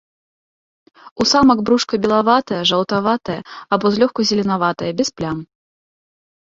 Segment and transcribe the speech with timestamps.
[1.23, 3.39] У самак брушка белаватае, жаўтаватае
[3.77, 5.37] або злёгку зеленаватае, без плям.